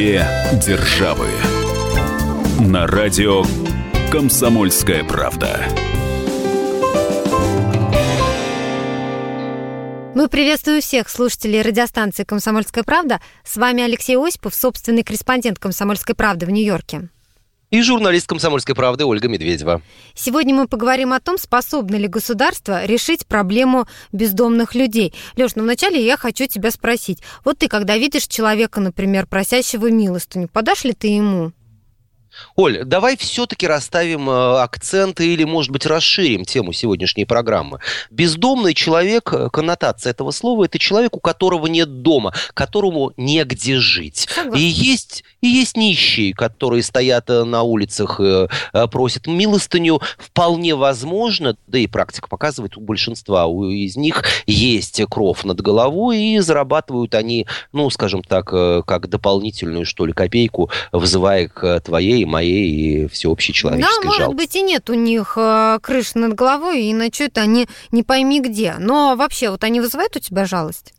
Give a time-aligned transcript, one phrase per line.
[0.00, 0.26] Две
[0.66, 1.26] державы.
[2.58, 3.42] На радио
[4.10, 5.60] Комсомольская правда.
[10.14, 13.20] Мы приветствуем всех слушателей радиостанции «Комсомольская правда».
[13.44, 17.10] С вами Алексей Осипов, собственный корреспондент «Комсомольской правды» в Нью-Йорке.
[17.70, 19.80] И журналист «Комсомольской правды» Ольга Медведева.
[20.12, 25.14] Сегодня мы поговорим о том, способно ли государство решить проблему бездомных людей.
[25.36, 27.20] Леш, ну вначале я хочу тебя спросить.
[27.44, 31.52] Вот ты, когда видишь человека, например, просящего милостыню, подашь ли ты ему?
[32.56, 37.80] Оль, давай все-таки расставим э, акценты или, может быть, расширим тему сегодняшней программы.
[38.10, 44.28] Бездомный человек, э, коннотация этого слова, это человек, у которого нет дома, которому негде жить.
[44.54, 48.46] И есть, и есть нищие, которые стоят э, на улицах и
[48.90, 50.00] просят милостыню.
[50.18, 56.38] Вполне возможно, да и практика показывает, у большинства из них есть кров над головой, и
[56.38, 62.70] зарабатывают они, ну, скажем так, как дополнительную, что ли, копейку, вызывая к твоей моей
[63.04, 64.36] и всеобщей человеческой Да, может жалости.
[64.36, 68.76] быть, и нет у них э, крыши над головой, и ночуют они не пойми где.
[68.78, 70.94] Но вообще, вот они вызывают у тебя жалость?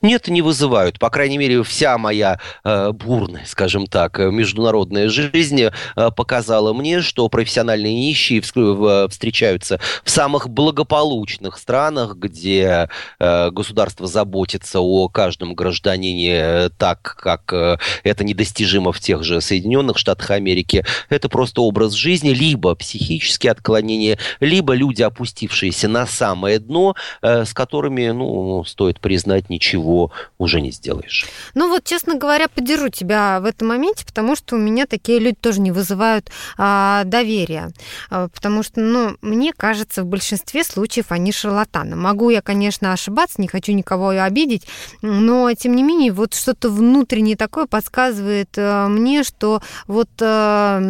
[0.00, 0.98] Нет, не вызывают.
[0.98, 5.70] По крайней мере, вся моя э, бурная, скажем так, э, международная жизнь э,
[6.16, 12.88] показала мне, что профессиональные нищие вс- встречаются в самых благополучных странах, где
[13.18, 19.40] э, государство заботится о каждом гражданине э, так, как э, это недостижимо в тех же
[19.40, 20.84] Соединенных Штатах Америки.
[21.08, 27.52] Это просто образ жизни, либо психические отклонения, либо люди, опустившиеся на самое дно, э, с
[27.52, 31.26] которыми, ну, стоит признать, ничего уже не сделаешь.
[31.54, 35.36] Ну вот, честно говоря, поддержу тебя в этом моменте, потому что у меня такие люди
[35.40, 37.72] тоже не вызывают а, доверия.
[38.10, 41.96] А, потому что, ну, мне кажется, в большинстве случаев они шарлатаны.
[41.96, 44.66] Могу я, конечно, ошибаться, не хочу никого обидеть,
[45.00, 50.80] но, тем не менее, вот что-то внутреннее такое подсказывает а, мне, что вот, а,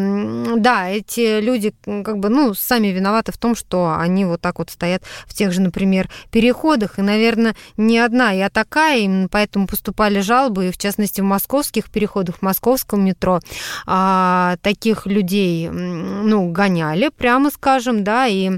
[0.57, 4.71] да, эти люди как бы, ну, сами виноваты в том, что они вот так вот
[4.71, 10.21] стоят в тех же, например, переходах, и, наверное, не одна я такая, именно поэтому поступали
[10.21, 13.41] жалобы, и в частности в московских переходах, в московском метро
[13.87, 18.53] а, таких людей, ну, гоняли, прямо скажем, да, и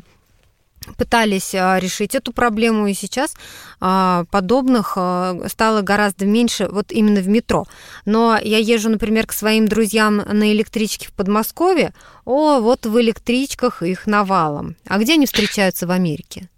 [0.97, 3.35] пытались а, решить эту проблему, и сейчас
[3.81, 7.67] а, подобных а, стало гораздо меньше вот именно в метро.
[8.05, 11.93] Но я езжу, например, к своим друзьям на электричке в Подмосковье,
[12.25, 14.77] о, вот в электричках их навалом.
[14.87, 16.49] А где они встречаются в Америке?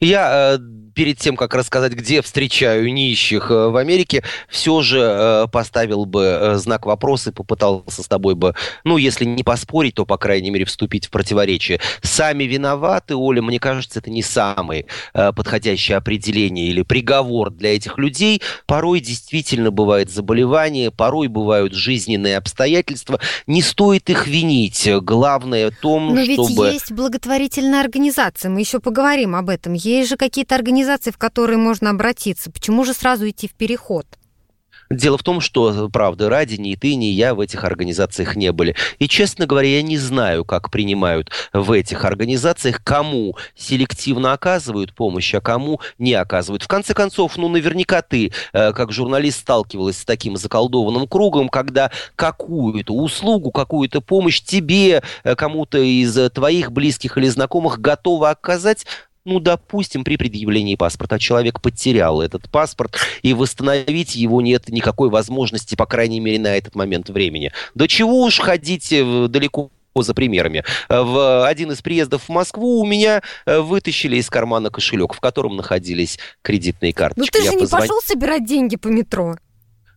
[0.00, 0.58] Я э,
[0.94, 6.22] перед тем, как рассказать, где встречаю нищих э, в Америке, все же э, поставил бы
[6.22, 8.54] э, знак вопроса и попытался с тобой бы,
[8.84, 11.80] ну, если не поспорить, то, по крайней мере, вступить в противоречие.
[12.02, 17.98] Сами виноваты, Оля, мне кажется, это не самое э, подходящее определение или приговор для этих
[17.98, 18.42] людей.
[18.66, 23.20] Порой действительно бывает заболевание, порой бывают жизненные обстоятельства.
[23.46, 24.88] Не стоит их винить.
[25.02, 26.68] Главное в том, Но ведь чтобы...
[26.68, 29.71] есть благотворительная организация, мы еще поговорим об этом.
[29.74, 32.50] Есть же какие-то организации, в которые можно обратиться.
[32.50, 34.06] Почему же сразу идти в переход?
[34.92, 38.76] Дело в том, что, правда, ради ни ты, ни я в этих организациях не были.
[38.98, 45.34] И, честно говоря, я не знаю, как принимают в этих организациях, кому селективно оказывают помощь,
[45.34, 46.62] а кому не оказывают.
[46.62, 51.90] В конце концов, ну, наверняка ты, э, как журналист, сталкивалась с таким заколдованным кругом, когда
[52.14, 58.84] какую-то услугу, какую-то помощь тебе, э, кому-то из твоих близких или знакомых готовы оказать,
[59.24, 65.74] ну, допустим, при предъявлении паспорта человек потерял этот паспорт, и восстановить его нет никакой возможности,
[65.74, 67.52] по крайней мере, на этот момент времени.
[67.74, 70.64] До чего уж ходить э, далеко за примерами.
[70.88, 75.56] В один из приездов в Москву у меня э, вытащили из кармана кошелек, в котором
[75.56, 77.20] находились кредитные карточки.
[77.20, 79.36] Ну ты же Я не позвон- пошел собирать деньги по метро.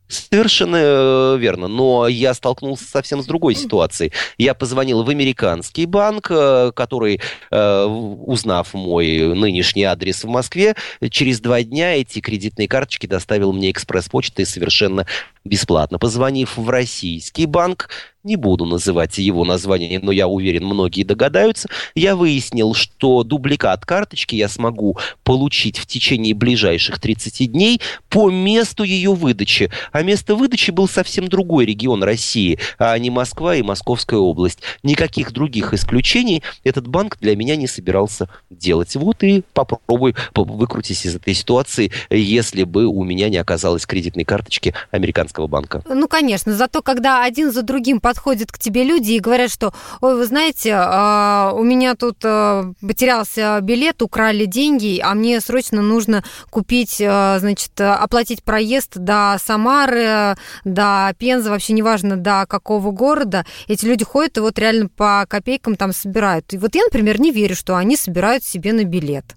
[0.08, 4.12] Совершенно э, верно, но я столкнулся совсем с другой ситуацией.
[4.38, 10.76] Я позвонил в американский банк, э, который, э, узнав мой нынешний адрес в Москве,
[11.10, 15.08] через два дня эти кредитные карточки доставил мне экспресс-почтой совершенно
[15.44, 15.98] бесплатно.
[15.98, 17.90] Позвонив в российский банк,
[18.26, 24.36] не буду называть его название, но я уверен, многие догадаются, я выяснил, что дубликат карточки
[24.36, 27.80] я смогу получить в течение ближайших 30 дней
[28.10, 29.70] по месту ее выдачи.
[29.92, 34.60] А место выдачи был совсем другой регион России, а не Москва и Московская область.
[34.82, 38.96] Никаких других исключений этот банк для меня не собирался делать.
[38.96, 44.74] Вот и попробуй выкрутись из этой ситуации, если бы у меня не оказалось кредитной карточки
[44.90, 45.84] американского банка.
[45.88, 50.16] Ну, конечно, зато когда один за другим подходят к тебе люди и говорят, что, ой,
[50.16, 56.24] вы знаете, а, у меня тут а, потерялся билет, украли деньги, а мне срочно нужно
[56.50, 63.46] купить, а, значит, оплатить проезд до Самары, до Пензы, вообще неважно, до какого города.
[63.68, 66.54] Эти люди ходят и вот реально по копейкам там собирают.
[66.54, 69.36] И вот я, например, не верю, что они собирают себе на билет.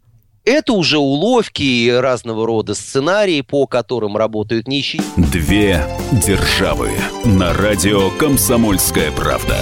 [0.51, 5.03] Это уже уловки и разного рода сценарии, по которым работают нищие.
[5.19, 6.91] Две державы
[7.23, 9.59] на радио «Комсомольская правда»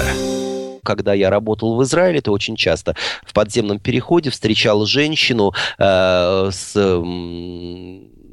[0.85, 2.95] когда я работал в Израиле, то очень часто
[3.25, 6.77] в подземном переходе встречал женщину э, с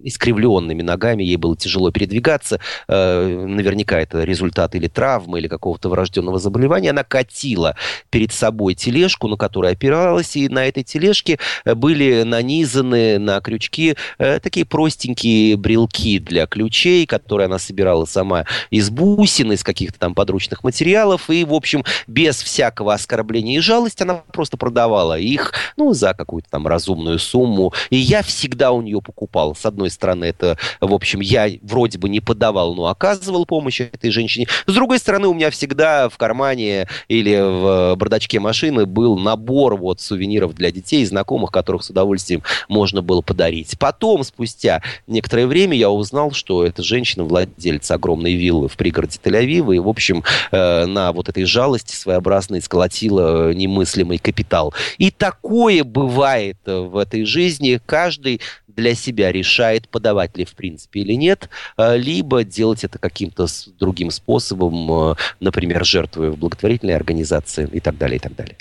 [0.03, 2.59] искривленными ногами, ей было тяжело передвигаться.
[2.87, 6.91] Э, наверняка это результат или травмы, или какого-то врожденного заболевания.
[6.91, 7.75] Она катила
[8.09, 14.39] перед собой тележку, на которой опиралась, и на этой тележке были нанизаны на крючки э,
[14.39, 20.63] такие простенькие брелки для ключей, которые она собирала сама из бусин, из каких-то там подручных
[20.63, 26.13] материалов, и, в общем, без всякого оскорбления и жалости она просто продавала их, ну, за
[26.13, 27.73] какую-то там разумную сумму.
[27.89, 29.55] И я всегда у нее покупал.
[29.55, 34.11] С одной стороны, это, в общем, я вроде бы не подавал, но оказывал помощь этой
[34.11, 34.47] женщине.
[34.67, 40.01] С другой стороны, у меня всегда в кармане или в бардачке машины был набор вот
[40.01, 43.77] сувениров для детей знакомых, которых с удовольствием можно было подарить.
[43.79, 49.75] Потом, спустя некоторое время, я узнал, что эта женщина владелец огромной виллы в пригороде Тель-Авива,
[49.75, 54.73] и, в общем, э, на вот этой жалости своеобразной сколотила немыслимый капитал.
[54.97, 57.79] И такое бывает в этой жизни.
[57.85, 58.41] Каждый
[58.75, 63.47] для себя решает, подавать ли в принципе или нет, э, либо делать это каким-то
[63.79, 68.55] другим способом, э, например, жертвуя в благотворительной организации и так далее, и так далее.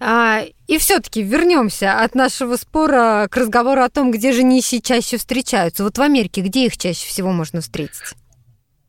[0.00, 5.18] А, и все-таки вернемся от нашего спора к разговору о том, где же нищие чаще
[5.18, 5.84] встречаются.
[5.84, 8.14] Вот в Америке где их чаще всего можно встретить?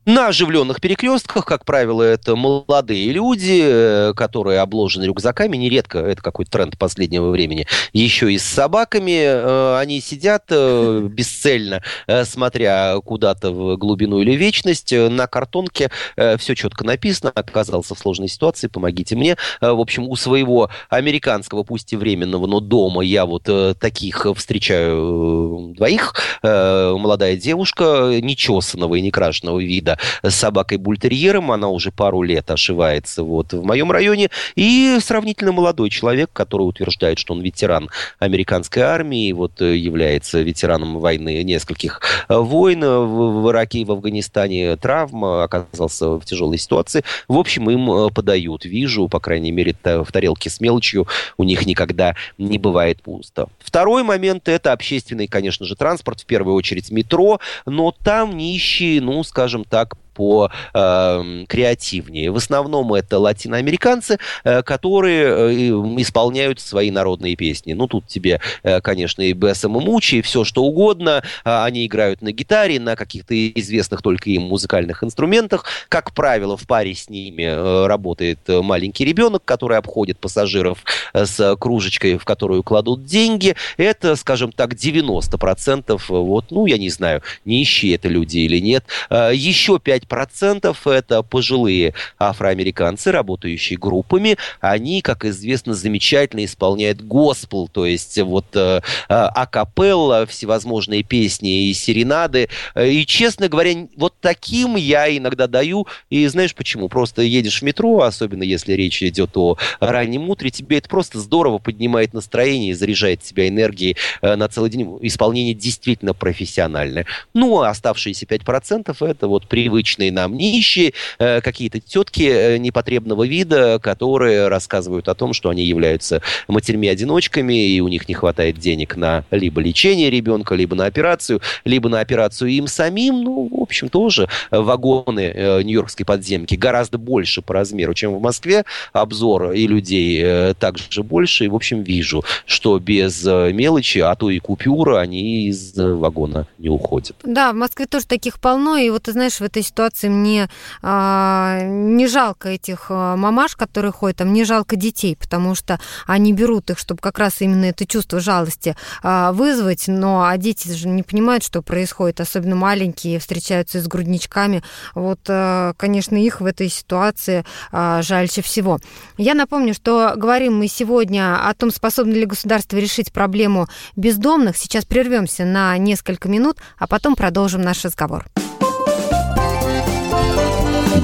[0.06, 5.57] На оживленных перекрестках, как правило, это молодые люди, э, которые обложены рюкзаками.
[5.57, 7.66] Нередко это какой-то тренд последнего времени.
[7.92, 9.18] Еще и с собаками.
[9.18, 11.81] Э, они сидят э, бесцельно,
[12.24, 14.92] смотря куда-то в глубину или вечность.
[14.94, 17.31] На картонке все четко написано.
[17.34, 19.38] Оказался в сложной ситуации, помогите мне.
[19.60, 23.50] В общем, у своего американского, пусть и временного, но дома я вот
[23.80, 26.13] таких встречаю двоих.
[26.44, 31.51] Молодая девушка, нечесанного и некрашенного вида, с собакой бультерьером.
[31.51, 34.30] Она уже пару лет ошивается вот в моем районе.
[34.56, 37.89] И сравнительно молодой человек, который утверждает, что он ветеран
[38.19, 44.75] американской армии, вот э, является ветераном войны нескольких э, войн в Ираке и в Афганистане,
[44.77, 47.03] травма, оказался в тяжелой ситуации.
[47.27, 48.65] В общем, им э, подают.
[48.65, 51.07] Вижу, по крайней мере, в тарелке с мелочью
[51.38, 53.48] у них никогда не бывает пусто.
[53.59, 59.24] Второй момент– это общественный, конечно же, транспорт, в первую очередь метро, но там нищие, ну,
[59.24, 59.85] скажем так,
[60.15, 62.31] по э, креативнее.
[62.31, 65.53] В основном это латиноамериканцы, э, которые э,
[66.01, 67.73] исполняют свои народные песни.
[67.73, 71.21] Ну, тут тебе, э, конечно, и Бесса Мучи, и все что угодно.
[71.44, 75.65] Э, они играют на гитаре, на каких-то известных только им музыкальных инструментах.
[75.89, 80.83] Как правило, в паре с ними э, работает маленький ребенок, который обходит пассажиров
[81.13, 83.56] э, с кружечкой, в которую кладут деньги.
[83.77, 88.85] Это, скажем так, 90% вот, ну, я не знаю, нищие это люди или нет.
[89.09, 94.38] Э, еще 5 5% это пожилые афроамериканцы, работающие группами.
[94.60, 101.74] Они, как известно, замечательно исполняют госпел, то есть вот э, э, акапелла, всевозможные песни и
[101.74, 102.50] серенады.
[102.75, 105.88] И, честно говоря, вот таким я иногда даю.
[106.10, 106.89] И знаешь почему?
[106.89, 111.58] Просто едешь в метро, особенно если речь идет о раннем утре, тебе это просто здорово
[111.58, 114.98] поднимает настроение и заряжает тебя энергией э, на целый день.
[115.01, 117.06] Исполнение действительно профессиональное.
[117.34, 119.48] Ну, а оставшиеся 5% это вот
[119.96, 125.64] привычные нам нищие, э, какие-то тетки э, непотребного вида, которые рассказывают о том, что они
[125.64, 131.42] являются матерьми-одиночками, и у них не хватает денег на либо лечение ребенка, либо на операцию,
[131.66, 133.24] либо на операцию им самим.
[133.24, 138.66] Ну, в общем, тоже вагоны э, нью-йоркской подземки гораздо больше по размеру, чем в Москве.
[138.94, 141.46] Обзор и людей также больше.
[141.46, 146.70] И, в общем, вижу, что без мелочи, а то и купюра, они из вагона не
[146.70, 147.16] уходят.
[147.24, 148.78] Да, в Москве тоже таких полно.
[148.78, 150.50] И вот, ты знаешь, в этой ситуации ситуации мне
[150.82, 156.34] а, не жалко этих а, мамаш, которые ходят, а мне жалко детей, потому что они
[156.34, 160.88] берут их, чтобы как раз именно это чувство жалости а, вызвать, но а дети же
[160.88, 164.63] не понимают, что происходит, особенно маленькие, встречаются с грудничками.
[164.94, 168.80] Вот, а, конечно, их в этой ситуации а, жальче всего.
[169.18, 174.58] Я напомню, что говорим мы сегодня о том, способно ли государство решить проблему бездомных.
[174.58, 178.25] Сейчас прервемся на несколько минут, а потом продолжим наш разговор.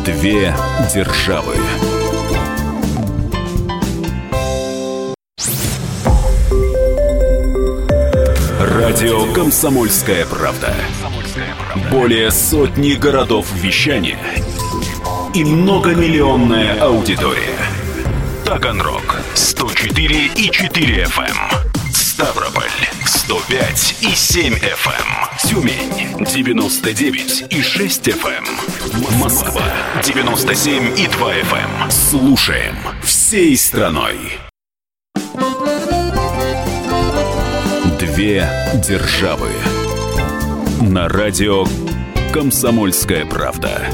[0.05, 0.55] Две
[0.91, 1.55] державы.
[8.59, 10.73] Радио Комсомольская правда".
[11.91, 14.17] Более сотни городов вещания
[15.35, 17.59] и многомиллионная аудитория.
[18.43, 21.37] Таганрог 104 и 4 FM.
[21.93, 22.71] Ставрополь
[23.31, 24.91] 105 и 7 FM.
[24.91, 25.49] Эм.
[25.49, 28.43] Тюмень 99 и 6 FM.
[28.43, 29.19] Эм.
[29.19, 29.63] Москва
[30.03, 31.83] 97 и 2 FM.
[31.83, 31.91] Эм.
[31.91, 34.17] Слушаем всей страной.
[38.01, 38.49] Две
[38.85, 39.51] державы.
[40.81, 41.63] На радио
[42.33, 43.87] Комсомольская правда.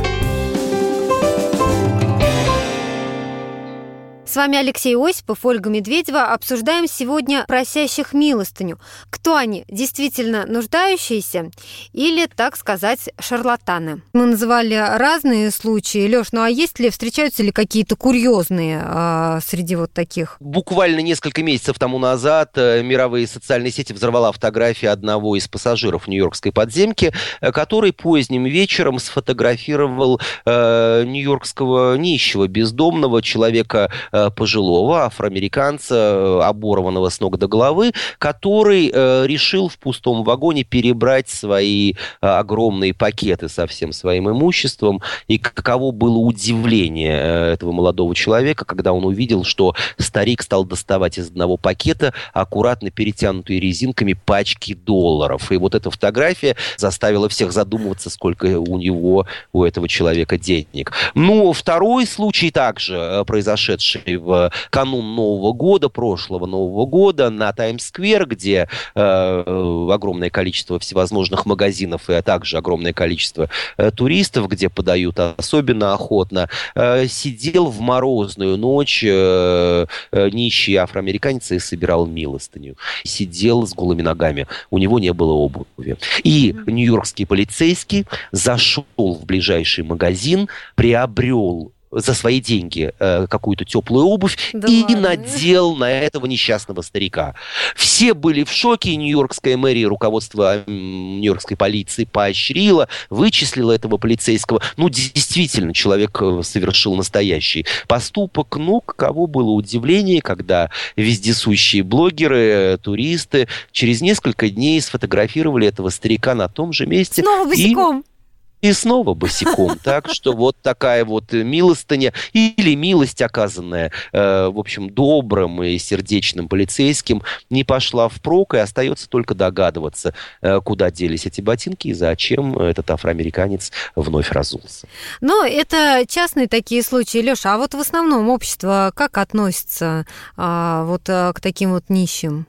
[4.38, 6.32] Вами Алексей Осипов, Ольга Медведева.
[6.32, 8.80] Обсуждаем сегодня просящих милостыню.
[9.10, 9.66] Кто они?
[9.68, 11.50] Действительно нуждающиеся
[11.92, 14.04] или, так сказать, шарлатаны?
[14.14, 16.08] Мы называли разные случаи.
[16.08, 20.38] Лёш, ну а есть ли, встречаются ли какие-то курьезные а, среди вот таких?
[20.40, 26.52] Буквально несколько месяцев тому назад э, мировые социальные сети взорвала фотографии одного из пассажиров нью-йоркской
[26.52, 36.42] подземки, э, который поздним вечером сфотографировал э, нью-йоркского нищего, бездомного человека э, пожилого афроамериканца, э,
[36.44, 42.94] оборванного с ног до головы, который э, решил в пустом вагоне перебрать свои э, огромные
[42.94, 45.02] пакеты со всем своим имуществом.
[45.28, 51.30] И каково было удивление этого молодого человека, когда он увидел, что старик стал доставать из
[51.30, 55.52] одного пакета аккуратно перетянутые резинками пачки долларов.
[55.52, 60.92] И вот эта фотография заставила всех задумываться, сколько у него, у этого человека денег.
[61.16, 68.68] Ну, второй случай также произошедший в канун Нового года, прошлого Нового года, на Таймс-сквер, где
[68.96, 75.94] э, огромное количество всевозможных магазинов и а также огромное количество э, туристов, где подают особенно
[75.94, 82.76] охотно, э, сидел в морозную ночь э, э, нищий афроамериканец и собирал милостыню.
[83.04, 84.48] Сидел с голыми ногами.
[84.70, 85.98] У него не было обуви.
[86.24, 94.38] И нью-йоркский полицейский зашел в ближайший магазин, приобрел за свои деньги э, какую-то теплую обувь
[94.54, 95.02] да и ладно.
[95.02, 97.36] надел на этого несчастного старика.
[97.76, 104.62] Все были в шоке, Нью-Йоркская мэрия, руководство Нью-Йоркской полиции поощрило, вычислило этого полицейского.
[104.76, 108.58] Ну, действительно, человек э, совершил настоящий поступок.
[108.58, 116.36] Ну, каково было удивление, когда вездесущие блогеры, э, туристы через несколько дней сфотографировали этого старика
[116.36, 117.22] на том же месте.
[117.22, 118.02] Снова босиком.
[118.02, 118.17] И
[118.62, 119.78] и снова босиком.
[119.88, 126.50] Так что вот такая вот милостыня или милость, оказанная, э, в общем, добрым и сердечным
[126.50, 132.58] полицейским, не пошла впрок, и остается только догадываться, э, куда делись эти ботинки и зачем
[132.60, 134.88] этот афроамериканец вновь разулся.
[135.22, 137.56] Но это частные такие случаи, Леша.
[137.56, 142.46] А вот в основном общество как относится а, вот э, к таким вот нищим?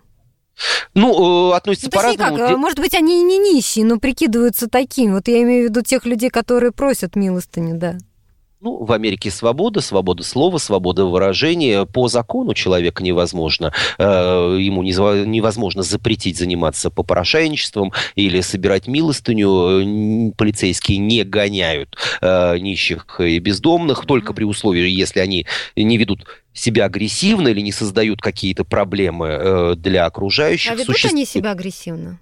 [0.95, 2.37] Ну, э, относятся ну, по-разному.
[2.37, 5.13] Как, может быть, они и не нищие, но прикидываются такими.
[5.13, 7.99] Вот я имею в виду тех людей, которые просят милостыни, да.
[8.61, 11.87] Ну, в Америке свобода, свобода слова, свобода выражения.
[11.87, 14.03] По закону человека невозможно, э,
[14.61, 20.35] ему невозможно запретить заниматься попрошайничеством или собирать милостыню.
[20.37, 25.47] Полицейские не гоняют э, нищих и бездомных, только при условии, если они
[25.77, 30.73] не ведут себя агрессивно или не создают какие-то проблемы э, для окружающих.
[30.73, 31.09] А ведут Суще...
[31.11, 32.19] они себя агрессивно?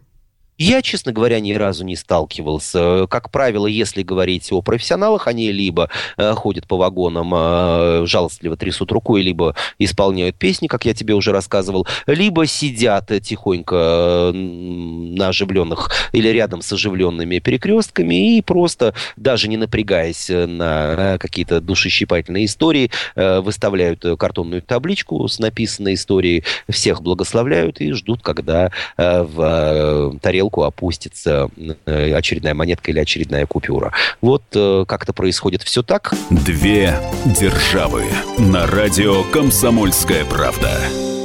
[0.58, 3.06] Я, честно говоря, ни разу не сталкивался.
[3.10, 8.90] Как правило, если говорить о профессионалах, они либо э, ходят по вагонам, э, жалостливо трясут
[8.90, 15.90] рукой, либо исполняют песни, как я тебе уже рассказывал, либо сидят тихонько э, на оживленных
[16.12, 23.40] или рядом с оживленными перекрестками и просто, даже не напрягаясь на какие-то душещипательные истории, э,
[23.40, 30.45] выставляют картонную табличку с написанной историей, всех благословляют и ждут, когда э, в э, тарелку
[30.46, 31.48] тарелку опустится
[31.86, 33.92] э, очередная монетка или очередная купюра.
[34.20, 36.12] Вот э, как-то происходит все так.
[36.30, 36.94] Две
[37.38, 38.04] державы
[38.38, 41.15] на радио «Комсомольская правда».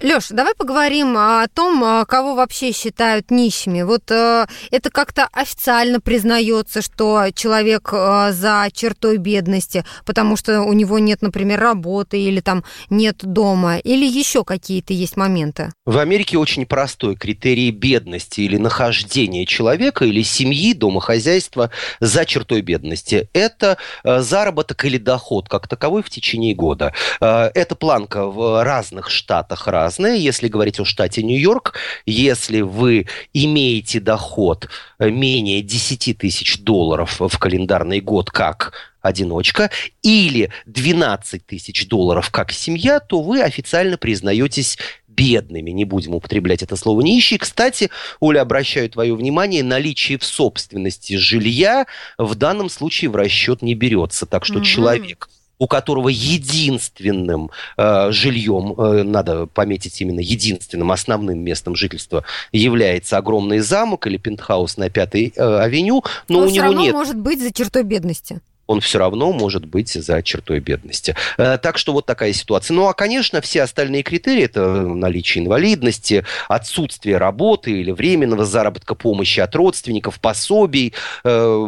[0.00, 3.82] Леш, давай поговорим о том, а, кого вообще считают нищими.
[3.82, 10.72] Вот э, это как-то официально признается, что человек э, за чертой бедности, потому что у
[10.72, 15.72] него нет, например, работы или там нет дома, или еще какие-то есть моменты?
[15.84, 23.28] В Америке очень простой критерий бедности или нахождения человека или семьи, домохозяйства за чертой бедности.
[23.32, 26.92] Это э, заработок или доход как таковой в течение года.
[27.20, 30.16] Эта планка в разных штатах, разное.
[30.16, 34.68] Если говорить о штате Нью-Йорк, если вы имеете доход
[34.98, 39.70] менее 10 тысяч долларов в календарный год как одиночка
[40.02, 46.76] или 12 тысяч долларов как семья, то вы официально признаетесь бедными, не будем употреблять это
[46.76, 47.38] слово нищие.
[47.38, 47.90] Кстати,
[48.20, 51.86] Оля, обращаю твое внимание, наличие в собственности жилья
[52.18, 54.26] в данном случае в расчет не берется.
[54.26, 54.64] Так что mm-hmm.
[54.64, 55.28] человек
[55.58, 63.58] у которого единственным э, жильем, э, надо пометить именно единственным основным местом жительства, является огромный
[63.58, 66.94] замок или пентхаус на Пятой э, авеню, но, но у него нет...
[66.94, 71.16] может быть за чертой бедности он все равно может быть за чертой бедности.
[71.38, 72.74] Э, так что вот такая ситуация.
[72.74, 79.40] Ну, а, конечно, все остальные критерии, это наличие инвалидности, отсутствие работы или временного заработка помощи
[79.40, 80.92] от родственников, пособий.
[81.24, 81.66] Э,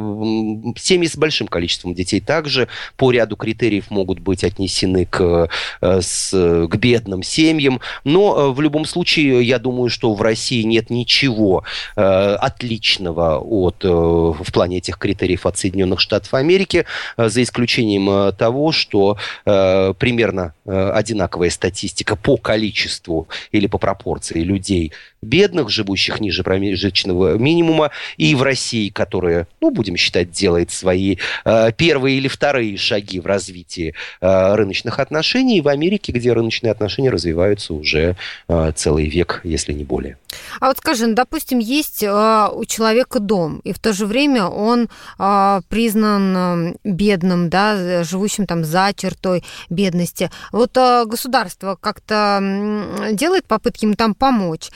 [0.77, 5.49] семьи с большим количеством детей также по ряду критериев могут быть отнесены к,
[5.81, 7.81] э, к бедным семьям.
[8.05, 11.65] Но в любом случае, я думаю, что в России нет ничего
[11.97, 16.85] отличного от, в плане этих критериев от Соединенных Штатов Америки.
[17.17, 24.41] Э, за исключением э, того, что э, примерно одинаковая статистика по количеству или по пропорции
[24.41, 31.17] людей бедных, живущих ниже прожиточного минимума, и в России, которая, ну, будем считать, делает свои
[31.77, 37.75] первые или вторые шаги в развитии рыночных отношений, и в Америке, где рыночные отношения развиваются
[37.75, 38.17] уже
[38.75, 40.17] целый век, если не более.
[40.61, 44.89] А вот скажи, ну, допустим, есть у человека дом, и в то же время он
[45.69, 50.31] признан бедным, да, живущим там за чертой бедности.
[50.53, 52.39] Вот э, государство как-то
[53.13, 54.71] делает попытки им там помочь,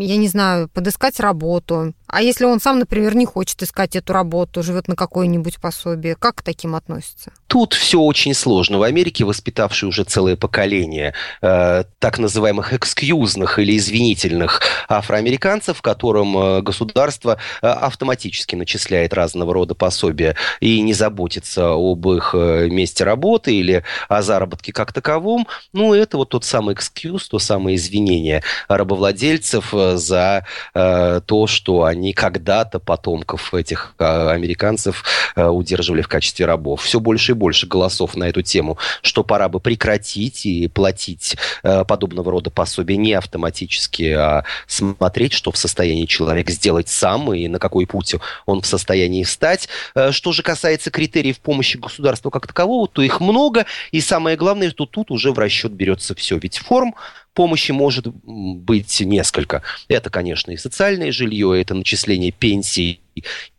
[0.00, 1.94] я не знаю, подыскать работу.
[2.14, 6.36] А если он сам, например, не хочет искать эту работу, живет на какое-нибудь пособие, как
[6.36, 7.32] к таким относится?
[7.48, 8.78] Тут все очень сложно.
[8.78, 16.62] В Америке воспитавшие уже целое поколение э, так называемых экскьюзных или извинительных афроамериканцев, которым э,
[16.62, 23.56] государство э, автоматически начисляет разного рода пособия и не заботится об их э, месте работы
[23.56, 25.48] или о заработке как таковом.
[25.72, 32.03] Ну, это вот тот самый экскьюз, то самое извинение рабовладельцев за э, то, что они
[32.12, 36.82] когда-то потомков этих а, американцев а, удерживали в качестве рабов.
[36.82, 41.84] Все больше и больше голосов на эту тему, что пора бы прекратить и платить а,
[41.84, 47.58] подобного рода пособия не автоматически, а смотреть, что в состоянии человек сделать сам и на
[47.58, 48.14] какой путь
[48.46, 49.68] он в состоянии стать.
[50.10, 54.86] Что же касается критериев помощи государства как такового, то их много, и самое главное, что
[54.86, 56.38] тут уже в расчет берется все.
[56.38, 56.94] Ведь форм
[57.34, 59.62] помощи может быть несколько.
[59.88, 63.00] Это, конечно, и социальное жилье, это начисление пенсий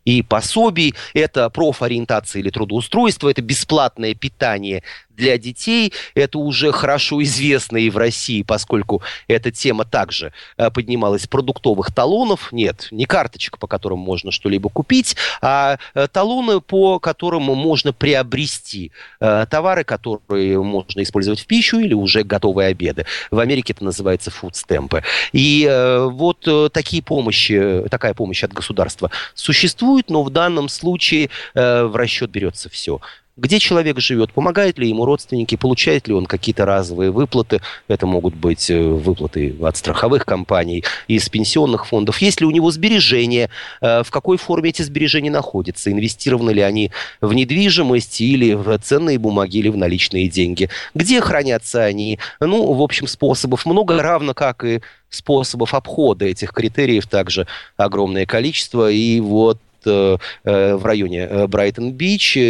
[0.04, 4.82] и пособий, это профориентация или трудоустройство, это бесплатное питание
[5.16, 5.92] для детей.
[6.14, 11.26] Это уже хорошо известно и в России, поскольку эта тема также э, поднималась.
[11.26, 17.42] Продуктовых талонов нет, не карточек, по которым можно что-либо купить, а э, талоны, по которым
[17.42, 23.06] можно приобрести э, товары, которые можно использовать в пищу или уже готовые обеды.
[23.30, 25.02] В Америке это называется фудстемпы.
[25.32, 25.66] И
[26.10, 32.68] вот такие помощи, такая помощь от государства существует, но в данном случае в расчет берется
[32.68, 33.00] все
[33.36, 37.60] где человек живет, помогают ли ему родственники, получает ли он какие-то разовые выплаты.
[37.86, 42.18] Это могут быть э, выплаты от страховых компаний, из пенсионных фондов.
[42.18, 43.50] Есть ли у него сбережения,
[43.82, 49.18] э, в какой форме эти сбережения находятся, инвестированы ли они в недвижимость или в ценные
[49.18, 50.70] бумаги, или в наличные деньги.
[50.94, 52.18] Где хранятся они?
[52.40, 57.46] Ну, в общем, способов много, равно как и способов обхода этих критериев также
[57.76, 58.90] огромное количество.
[58.90, 62.40] И вот в районе э, Брайтон-Бич э,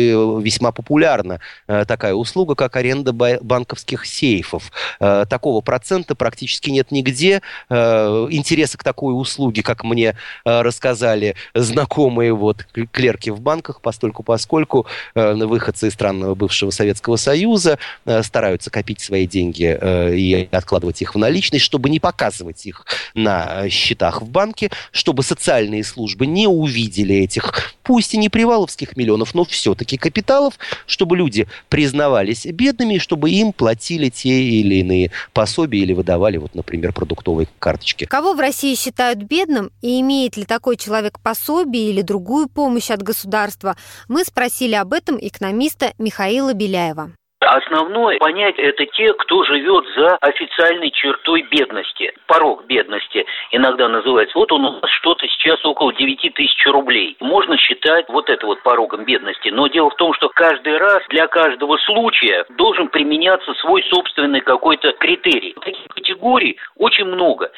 [0.40, 4.70] весьма популярна такая услуга, как аренда банковских сейфов.
[4.98, 7.42] Такого процента практически нет нигде.
[7.68, 15.88] Интереса к такой услуге, как мне рассказали знакомые вот клерки в банках, постольку поскольку выходцы
[15.88, 17.78] из стран бывшего Советского Союза
[18.22, 19.78] стараются копить свои деньги
[20.14, 25.84] и откладывать их в наличность, чтобы не показывать их на счетах в банке, чтобы социальные
[25.84, 32.46] службы не увидели этих, пусть и не приваловских миллионов, но все-таки капиталов, чтобы люди признавались
[32.46, 38.06] бедными, чтобы им платили те или иные пособия или выдавали, вот, например, продуктовые карточки.
[38.06, 43.02] Кого в России считают бедным и имеет ли такой человек пособие или другую помощь от
[43.02, 43.76] государства,
[44.08, 47.12] мы спросили об этом экономиста Михаила Беляева.
[47.54, 54.38] Основное понять это те, кто живет за официальной чертой бедности, порог бедности иногда называется.
[54.38, 57.16] Вот он у нас что-то сейчас около 9 тысяч рублей.
[57.20, 59.48] Можно считать вот это вот порогом бедности.
[59.48, 64.92] Но дело в том, что каждый раз для каждого случая должен применяться свой собственный какой-то
[64.92, 65.54] критерий.
[65.60, 67.50] Таких категорий очень много.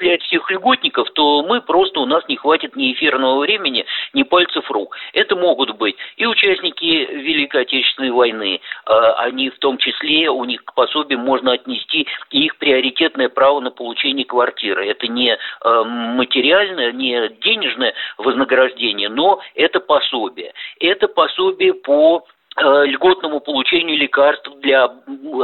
[0.00, 3.84] Исчислять всех льготников, то мы просто, у нас не хватит ни эфирного времени,
[4.14, 4.96] ни пальцев рук.
[5.12, 10.64] Это могут быть и участники Великой Отечественной войны, а, они в том числе, у них
[10.64, 14.86] к пособиям можно отнести и их приоритетное право на получение квартиры.
[14.88, 20.52] Это не а, материальное, не денежное вознаграждение, но это пособие.
[20.78, 22.24] Это пособие по
[22.60, 24.90] льготному получению лекарств для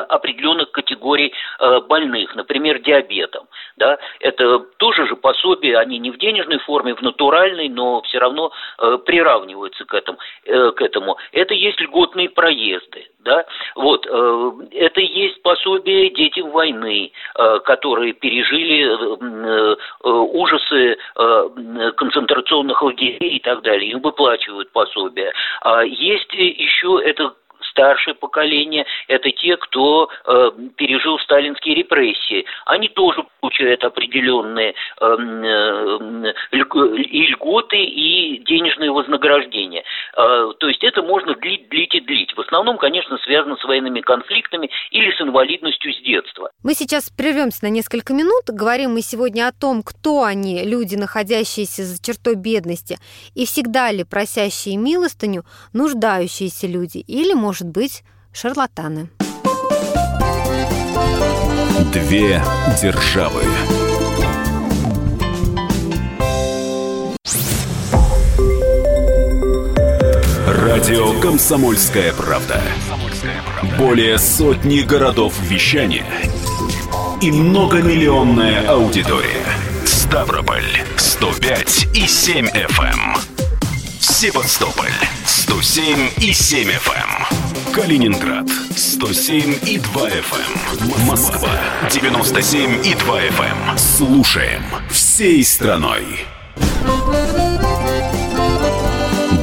[0.09, 3.47] определенных категорий э, больных, например, диабетом.
[3.77, 3.99] Да?
[4.21, 8.99] Это тоже же пособие, они не в денежной форме, в натуральной, но все равно э,
[9.05, 10.19] приравниваются к этому.
[10.45, 11.17] К этому.
[11.33, 13.07] Это есть льготные проезды.
[13.21, 13.45] Да?
[13.75, 17.11] Вот, это есть пособие детям войны,
[17.65, 18.87] которые пережили
[20.05, 20.97] ужасы
[21.97, 23.91] концентрационных лагерей и так далее.
[23.91, 25.33] Им выплачивают пособие.
[25.63, 27.37] А есть еще это
[27.77, 32.47] старшее поколение, это те, кто э, пережил сталинские репрессии.
[32.65, 35.45] Они тоже получают определенные эм,
[36.25, 39.85] э, и льготы, и денежные вознаграждения.
[40.17, 42.35] Э, то есть это можно длить, длить и длить.
[42.35, 46.51] В основном, конечно, связано с военными конфликтами или с инвалидностью с детства.
[46.63, 48.45] Мы сейчас прервемся на несколько минут.
[48.49, 52.97] Говорим мы сегодня о том, кто они, люди, находящиеся за чертой бедности,
[53.35, 59.09] и всегда ли просящие милостыню нуждающиеся люди, или, может может быть шарлатаны.
[61.93, 62.43] Две
[62.81, 63.43] державы.
[70.47, 72.61] Радио Комсомольская правда".
[73.79, 76.07] Более сотни городов вещания
[77.21, 79.45] и многомиллионная аудитория.
[79.85, 80.65] Ставрополь
[80.97, 83.19] 105 и 7 FM.
[84.01, 84.93] Севастополь
[85.47, 87.73] 107 и 7 FM.
[87.73, 91.07] Калининград 107 и 2 FM.
[91.07, 91.51] Москва
[91.89, 93.79] 97 и 2 FM.
[93.79, 96.27] Слушаем всей страной.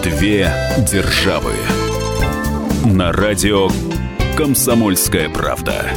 [0.03, 0.53] Две
[0.91, 1.53] державы.
[2.83, 3.69] На радио
[4.35, 5.89] Комсомольская правда.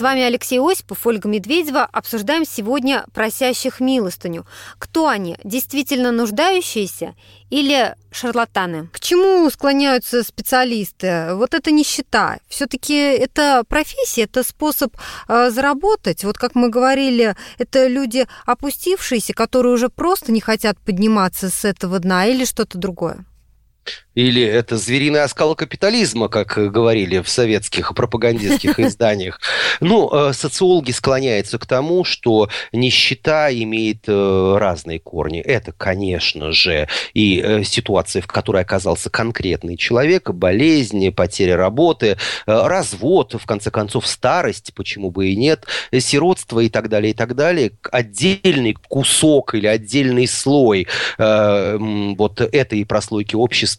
[0.00, 1.84] С вами Алексей Осипов, Ольга Медведева.
[1.84, 4.46] Обсуждаем сегодня просящих милостыню.
[4.78, 5.36] Кто они?
[5.44, 7.14] Действительно нуждающиеся
[7.50, 8.88] или шарлатаны?
[8.94, 11.34] К чему склоняются специалисты?
[11.34, 12.38] Вот это нищета.
[12.48, 14.96] Все-таки это профессия, это способ
[15.28, 16.24] э, заработать.
[16.24, 21.98] Вот как мы говорили, это люди опустившиеся, которые уже просто не хотят подниматься с этого
[21.98, 23.26] дна или что-то другое.
[24.14, 29.40] Или это звериный оскал капитализма, как говорили в советских пропагандистских изданиях.
[29.80, 35.40] Ну, э, социологи склоняются к тому, что нищета имеет э, разные корни.
[35.40, 42.16] Это, конечно же, и э, ситуация, в которой оказался конкретный человек, болезни, потеря работы,
[42.46, 45.66] развод, в конце концов, старость, почему бы и нет,
[45.98, 47.72] сиротство и так далее, и так далее.
[47.92, 53.69] Отдельный кусок или отдельный слой вот этой прослойки общества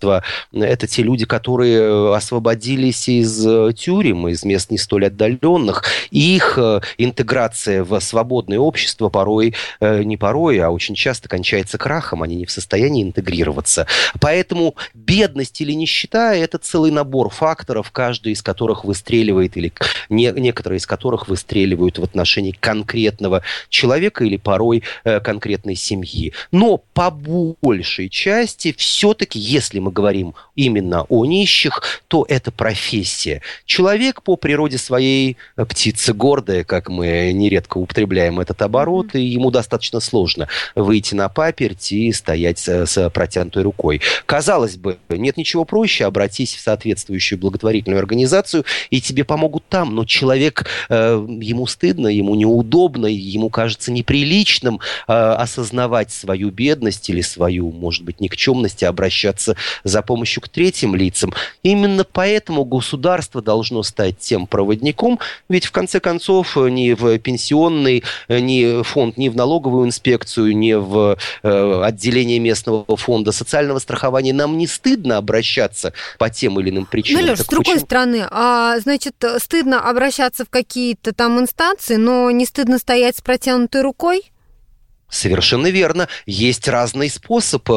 [0.51, 5.83] это те люди, которые э, освободились из э, тюрем, из мест не столь отдаленных.
[6.11, 12.23] их э, интеграция в свободное общество порой, не порой, а очень часто кончается крахом.
[12.23, 13.87] Они не в состоянии интегрироваться.
[14.19, 19.73] Поэтому бедность или нищета– это целый набор факторов, каждый из которых выстреливает, или
[20.09, 26.33] не, некоторые из которых выстреливают в отношении конкретного человека или порой конкретной семьи.
[26.51, 33.41] Но по большей части все-таки, если мы говорим именно о нищих, то это профессия.
[33.65, 39.51] Человек по природе своей э, птица гордая, как мы нередко употребляем этот оборот, и ему
[39.51, 44.01] достаточно сложно выйти на паперть и стоять с, с протянутой рукой.
[44.25, 50.05] Казалось бы, нет ничего проще, обратись в соответствующую благотворительную организацию, и тебе помогут там, но
[50.05, 57.71] человек, э, ему стыдно, ему неудобно, ему кажется неприличным э, осознавать свою бедность или свою,
[57.71, 61.33] может быть, никчемность и обращаться за помощью к третьим лицам.
[61.63, 68.83] Именно поэтому государство должно стать тем проводником, ведь в конце концов ни в пенсионный, ни
[68.83, 74.67] фонд, ни в налоговую инспекцию, ни в э, отделение местного фонда социального страхования нам не
[74.67, 77.23] стыдно обращаться по тем или иным причинам.
[77.23, 77.85] Ну, Леш, с другой почему?
[77.85, 83.81] стороны, а, значит, стыдно обращаться в какие-то там инстанции, но не стыдно стоять с протянутой
[83.81, 84.30] рукой?
[85.11, 86.07] Совершенно верно.
[86.25, 87.73] Есть разный способ э,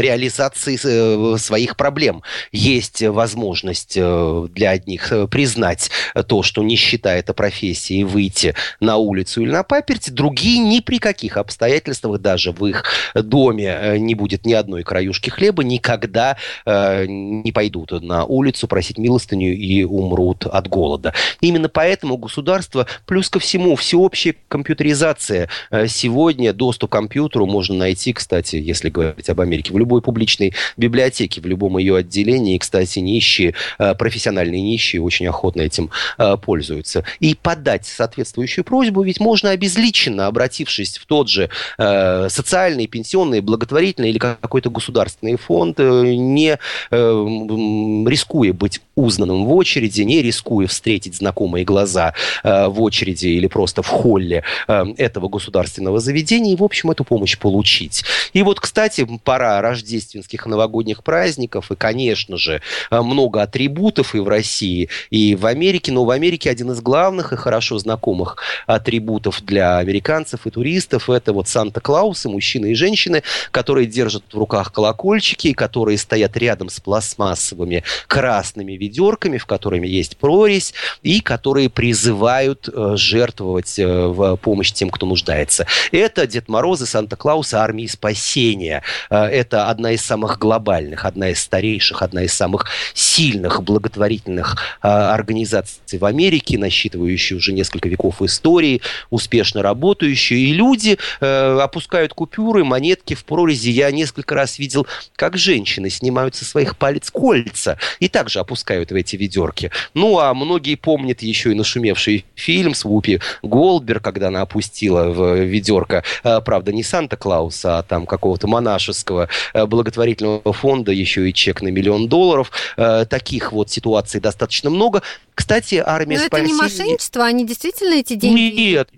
[0.00, 2.22] реализации э, своих проблем.
[2.50, 5.90] Есть возможность э, для одних признать
[6.26, 10.08] то, что нищета– это профессия, и выйти на улицу или на паперти.
[10.08, 15.62] Другие ни при каких обстоятельствах, даже в их доме не будет ни одной краюшки хлеба,
[15.62, 21.12] никогда не пойдут на улицу просить милостыню и умрут от голода.
[21.42, 25.50] Именно поэтому государство, плюс ко всему, всеобщая компьютеризация
[25.86, 30.52] сегодня сегодня доступ к компьютеру можно найти, кстати, если говорить об Америке, в любой публичной
[30.76, 32.54] библиотеке, в любом ее отделении.
[32.54, 37.04] И, кстати, нищие, э, профессиональные нищие очень охотно этим э, пользуются.
[37.20, 44.10] И подать соответствующую просьбу ведь можно обезличенно, обратившись в тот же э, социальный, пенсионный, благотворительный
[44.10, 46.58] или какой-то государственный фонд, не
[46.90, 53.88] рискуя быть узнанным в очереди, не рискуя встретить знакомые глаза в очереди или просто в
[53.88, 58.04] холле этого государственного заведения, и, в общем, эту помощь получить.
[58.32, 64.28] И вот, кстати, пора рождественских новогодних праздников, и, конечно же, э, много атрибутов и в
[64.28, 69.78] России, и в Америке, но в Америке один из главных и хорошо знакомых атрибутов для
[69.78, 75.98] американцев и туристов– это вот Санта-Клаусы, мужчины и женщины, которые держат в руках колокольчики, которые
[75.98, 83.78] стоят рядом с пластмассовыми красными ведерками, в которыми есть прорезь, и которые призывают э, жертвовать
[83.78, 85.66] э, в помощь тем, кто нуждается.
[85.92, 88.82] Это Дед Мороз и Санта-Клаус армии спасения.
[89.10, 95.98] Э, это одна из самых глобальных, одна из старейших, одна из самых сильных благотворительных организаций
[95.98, 100.38] в Америке, насчитывающие уже несколько веков истории, успешно работающие.
[100.40, 103.70] И люди опускают купюры, монетки в прорези.
[103.70, 108.94] Я несколько раз видел, как женщины снимают со своих палец кольца и также опускают в
[108.94, 109.70] эти ведерки.
[109.94, 115.36] Ну, а многие помнят еще и нашумевший фильм с Вупи Голдберг, когда она опустила в
[115.44, 121.62] ведерко Э, правда, не Санта-Клауса, а там какого-то монашеского э, благотворительного фонда, еще и чек
[121.62, 122.50] на миллион долларов.
[122.76, 125.02] Э, таких вот ситуаций достаточно много.
[125.34, 126.46] Кстати, армия Но спасения...
[126.46, 128.60] это не мошенничество, они действительно эти деньги...
[128.60, 128.88] Нет,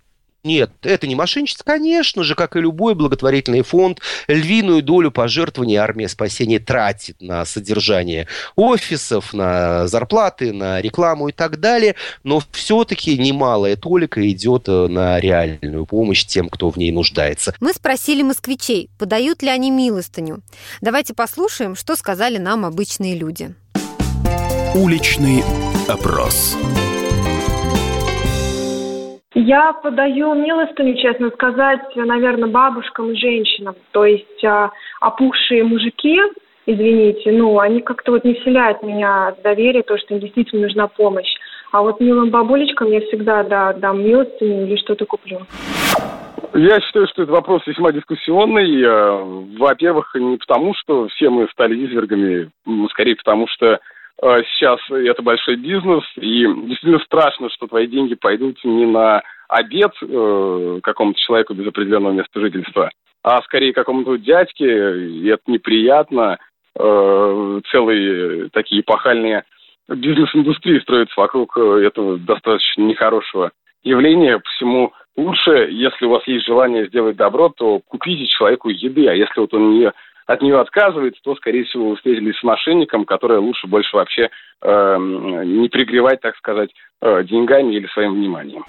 [0.44, 1.64] нет, это не мошенничество.
[1.64, 8.28] Конечно же, как и любой благотворительный фонд, львиную долю пожертвований армия спасения тратит на содержание
[8.54, 11.96] офисов, на зарплаты, на рекламу и так далее.
[12.22, 17.54] Но все-таки немалая толика идет э, на реальную помощь тем, кто в ней нуждается.
[17.60, 20.42] Мы спросили москвичей, подают ли они милостыню.
[20.80, 23.54] Давайте послушаем, что сказали нам обычные люди.
[24.74, 25.42] Уличный
[25.88, 26.56] опрос.
[29.40, 33.76] Я подаю милостыню, честно сказать, наверное, бабушкам и женщинам.
[33.92, 36.18] То есть а, опухшие мужики,
[36.66, 40.88] извините, ну, они как-то вот не вселяют в меня доверие, то, что им действительно нужна
[40.88, 41.32] помощь.
[41.70, 45.38] А вот милым бабулечкам я всегда да, дам милостыню или что-то куплю.
[46.54, 48.82] Я считаю, что этот вопрос весьма дискуссионный.
[48.82, 52.50] Э, во-первых, не потому, что все мы стали извергами,
[52.90, 53.78] скорее потому, что
[54.20, 60.80] сейчас это большой бизнес, и действительно страшно, что твои деньги пойдут не на обед э,
[60.82, 62.90] какому-то человеку без определенного места жительства,
[63.22, 64.66] а скорее какому-то дядьке,
[65.06, 66.38] и это неприятно.
[66.78, 69.44] Э, целые такие эпохальные
[69.88, 73.52] бизнес-индустрии строятся вокруг э, этого достаточно нехорошего
[73.82, 74.38] явления.
[74.38, 79.40] Посему лучше, если у вас есть желание сделать добро, то купите человеку еды, а если
[79.40, 79.92] вот он не
[80.28, 84.28] от нее отказывается, то, скорее всего, вы встретились с мошенником, которое лучше больше вообще
[84.62, 88.64] э, не пригревать, так сказать, э, деньгами или своим вниманием.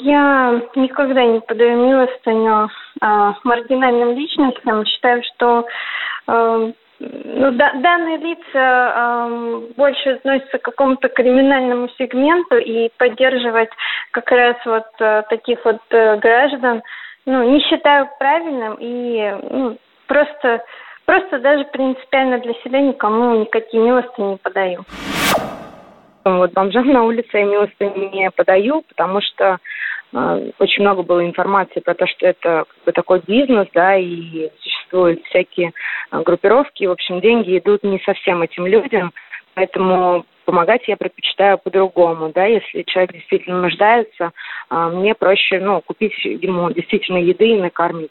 [0.00, 2.70] Я никогда не подаю милостыню
[3.02, 4.84] э, маргинальным личностям.
[4.84, 5.66] Считаю, что
[6.28, 8.46] э, ну, да, данные лица
[9.26, 13.70] э, больше относятся к какому-то криминальному сегменту и поддерживать
[14.12, 16.82] как раз вот э, таких вот э, граждан,
[17.26, 19.76] ну, не считаю правильным и ну,
[20.08, 20.64] просто,
[21.04, 24.84] просто даже принципиально для себя никому никакие милости не подаю.
[26.24, 29.58] Вот бомжам на улице я милости не подаю, потому что
[30.12, 34.50] э, очень много было информации про то, что это как бы такой бизнес, да, и
[34.60, 35.72] существуют всякие
[36.10, 39.12] э, группировки, и, в общем, деньги идут не совсем этим людям,
[39.54, 44.32] поэтому помогать я предпочитаю по-другому, да, если человек действительно нуждается,
[44.70, 48.10] э, мне проще, ну, купить ему действительно еды и накормить.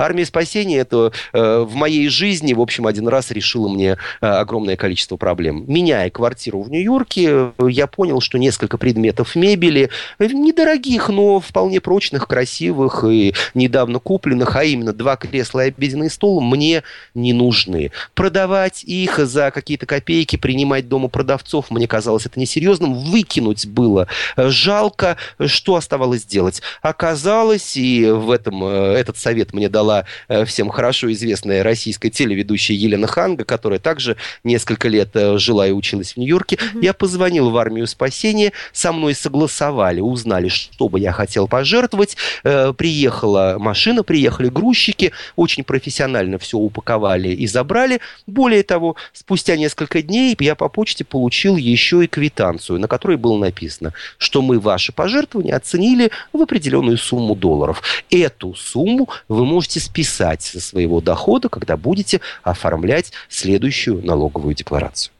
[0.00, 4.76] Армия спасения это э, в моей жизни, в общем, один раз решила мне э, огромное
[4.76, 5.64] количество проблем.
[5.68, 13.04] Меняя квартиру в Нью-Йорке, я понял, что несколько предметов мебели, недорогих, но вполне прочных, красивых
[13.04, 16.82] и недавно купленных, а именно два кресла и обеденный стол, мне
[17.14, 17.92] не нужны.
[18.14, 22.94] Продавать их за какие-то копейки, принимать дома продавцов, мне казалось это несерьезным.
[22.94, 25.16] Выкинуть было жалко.
[25.44, 26.62] Что оставалось делать?
[26.82, 29.89] Оказалось, и в этом э, этот совет мне дала
[30.28, 35.72] э, всем хорошо известная российская телеведущая Елена Ханга, которая также несколько лет э, жила и
[35.72, 36.56] училась в Нью-Йорке.
[36.56, 36.84] Mm-hmm.
[36.84, 42.16] Я позвонил в армию спасения, со мной согласовали, узнали, что бы я хотел пожертвовать.
[42.42, 48.00] Приехала машина, приехали грузчики, очень профессионально все упаковали и забрали.
[48.26, 53.38] Более того, спустя несколько дней я по почте получил еще и квитанцию, на которой было
[53.38, 57.82] написано, что мы ваши пожертвования оценили в определенную сумму долларов.
[58.10, 65.12] Эту сумму вы можете списать со своего дохода, когда будете оформлять следующую налоговую декларацию.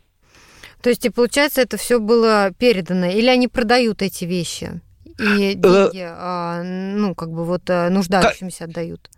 [0.83, 4.81] То есть, и получается, это все было передано, или они продают эти вещи?
[5.19, 9.11] И э, деньги, а, ну, как бы вот э, нуждающимся отдают?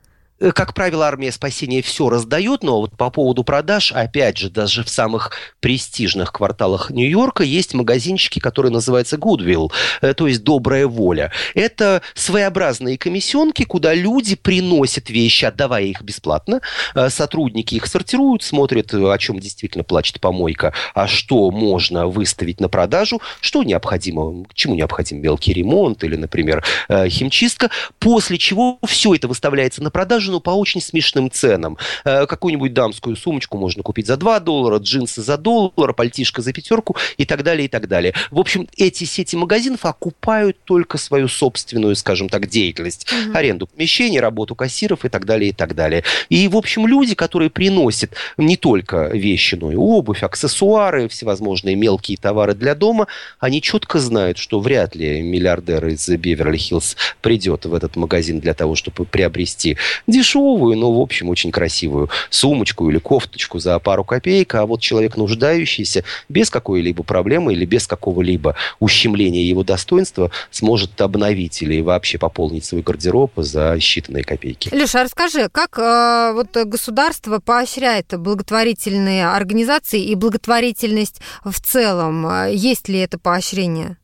[0.42, 4.82] Э, как правило, армия спасения все раздает, но вот по поводу продаж, опять же, даже
[4.82, 11.30] в самых престижных кварталах Нью-Йорка есть магазинчики, которые называются Goodwill, э, то есть добрая воля.
[11.54, 16.60] Это своеобразные комиссионки, куда люди приносят вещи, отдавая их бесплатно.
[16.96, 22.68] Э, сотрудники их сортируют, смотрят, о чем действительно плачет помойка, а что можно выставить на
[22.68, 29.28] продажу, что необходимо, к чему необходим мелкий ремонт или, например, химчистка, после чего все это
[29.28, 31.78] выставляется на продажу но по очень смешным ценам.
[32.04, 36.96] Э, какую-нибудь дамскую сумочку можно купить за 2 доллара, джинсы за доллар, пальтишко за пятерку
[37.18, 38.14] и так далее, и так далее.
[38.30, 43.06] В общем, эти сети магазинов окупают только свою собственную, скажем так, деятельность.
[43.12, 43.36] Угу.
[43.36, 46.02] Аренду помещений, работу кассиров и так далее, и так далее.
[46.30, 52.16] И, в общем, люди, которые приносят не только вещи, но и обувь, аксессуары, всевозможные мелкие
[52.16, 53.06] товары для дома,
[53.38, 58.74] они четко знают, что вряд ли миллиардер из Беверли-Хиллз придет в этот магазин для того,
[58.74, 59.76] чтобы приобрести
[60.12, 65.16] дешевую, но, в общем, очень красивую сумочку или кофточку за пару копеек, а вот человек
[65.16, 72.64] нуждающийся без какой-либо проблемы или без какого-либо ущемления его достоинства сможет обновить или вообще пополнить
[72.64, 74.68] свой гардероб за считанные копейки.
[74.72, 82.46] Леша, а расскажи, как э, вот государство поощряет благотворительные организации и благотворительность в целом?
[82.50, 83.96] Есть ли это поощрение?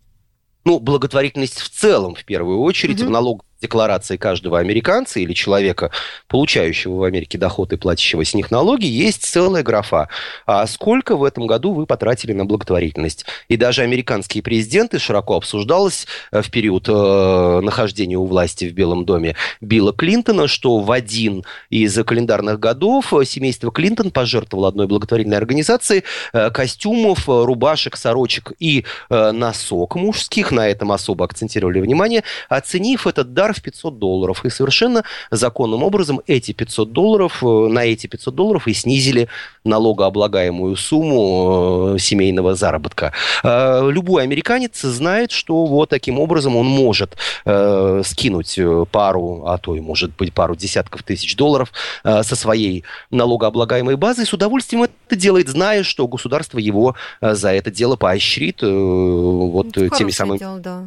[0.64, 3.08] Ну, благотворительность в целом, в первую очередь, угу.
[3.08, 5.90] в налог декларации каждого американца или человека,
[6.28, 10.08] получающего в Америке доход и платящего с них налоги, есть целая графа.
[10.46, 13.24] А сколько в этом году вы потратили на благотворительность?
[13.48, 19.04] И даже американские президенты широко обсуждалось э, в период э, нахождения у власти в Белом
[19.04, 26.04] доме Билла Клинтона, что в один из календарных годов семейство Клинтон пожертвовало одной благотворительной организации
[26.32, 33.34] э, костюмов, рубашек, сорочек и э, носок мужских, на этом особо акцентировали внимание, оценив этот
[33.34, 34.44] дар в 500 долларов.
[34.44, 39.28] И совершенно законным образом эти 500 долларов, э, на эти 500 долларов и снизили
[39.64, 43.12] налогооблагаемую сумму э, семейного заработка.
[43.42, 48.58] Э, любой американец знает, что вот таким образом он может скинуть
[48.90, 51.72] пару, а то и может быть пару десятков тысяч долларов
[52.04, 57.70] со своей налогооблагаемой базы и с удовольствием это делает, зная, что государство его за это
[57.70, 60.38] дело поощрит вот ну, теми самыми...
[60.38, 60.86] Дело, да.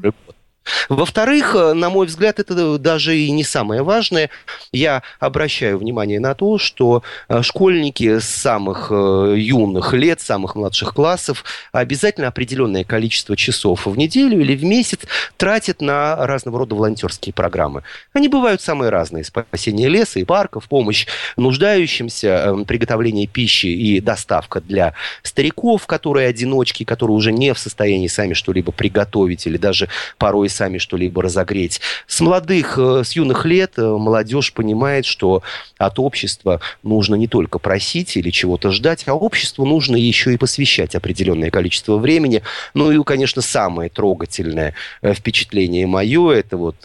[0.89, 4.29] Во-вторых, э, на мой взгляд, это даже и не самое важное.
[4.71, 10.93] Я обращаю внимание на то, что э, школьники с самых э, юных лет, самых младших
[10.93, 14.99] классов обязательно определенное количество часов в неделю или в месяц
[15.37, 17.83] тратят на разного рода волонтерские программы.
[18.13, 19.23] Они бывают самые разные.
[19.23, 24.93] Спасение леса и парков, помощь нуждающимся, приготовление пищи и доставка для
[25.23, 30.77] стариков, которые одиночки, которые уже не в состоянии сами что-либо приготовить или даже порой сами
[30.77, 31.81] что-либо разогреть.
[32.07, 35.41] С молодых, э, с юных лет э, молодежь понимает, что
[35.77, 40.95] от общества нужно не только просить или чего-то ждать, а обществу нужно еще и посвящать
[40.95, 42.43] определенное количество времени.
[42.73, 46.75] Ну и, конечно, самое трогательное э, впечатление мое, это вот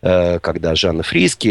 [0.00, 1.48] когда Жанна Фриски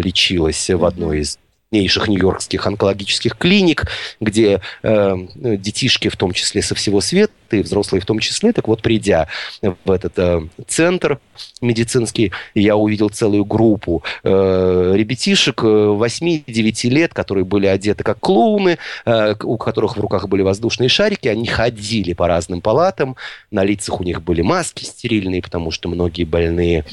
[0.00, 3.88] лечилась в одной из крупнейших нью-йоркских онкологических клиник,
[4.20, 8.68] где э, детишки, в том числе со всего света, и взрослые в том числе, так
[8.68, 9.28] вот, придя
[9.60, 11.18] в этот э, центр
[11.60, 18.78] медицинский, я увидел целую группу э, ребятишек 8-9 э, лет, которые были одеты как клоуны,
[19.04, 23.16] э, у которых в руках были воздушные шарики, они ходили по разным палатам,
[23.50, 26.86] на лицах у них были маски стерильные, потому что многие больные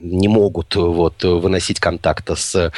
[0.00, 2.72] не могут вот, выносить контакта с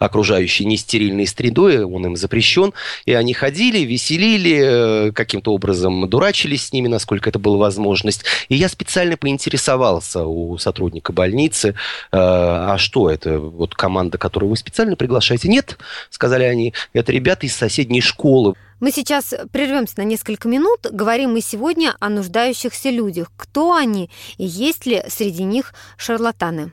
[0.00, 2.72] окружающей нестерильной средой, он им запрещен,
[3.04, 8.24] и они ходили, веселили, э, каким-то образом дурачились с ними, насколько это была возможность.
[8.48, 11.74] И я специально поинтересовался у сотрудника больницы, э,
[12.12, 15.48] а что это, вот команда, которую вы специально приглашаете?
[15.48, 18.54] Нет, сказали они, это ребята из соседней школы.
[18.80, 20.86] Мы сейчас прервемся на несколько минут.
[20.90, 23.30] Говорим мы сегодня о нуждающихся людях.
[23.36, 26.72] Кто они и есть ли среди них шарлатаны?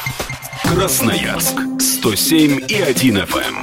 [0.71, 0.77] Эм.
[0.77, 3.55] Красноярск 107 и 1 FM.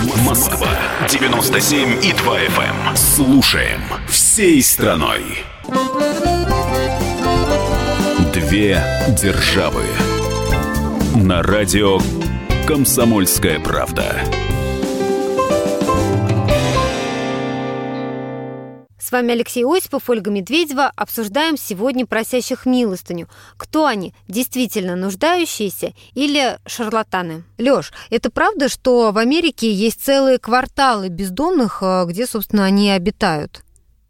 [0.00, 0.24] Эм.
[0.24, 0.68] Москва
[1.08, 2.96] 97 и 2 FM.
[2.96, 5.44] Слушаем всей страной.
[8.32, 8.82] Две
[9.20, 9.82] державы.
[11.14, 11.98] На радио
[12.66, 14.22] Комсомольская правда.
[19.06, 20.90] С вами Алексей Осипов, Ольга Медведева.
[20.96, 23.28] Обсуждаем сегодня просящих милостыню.
[23.56, 27.44] Кто они, действительно нуждающиеся или шарлатаны?
[27.56, 33.62] Лёш, это правда, что в Америке есть целые кварталы бездомных, э, где, собственно, они обитают?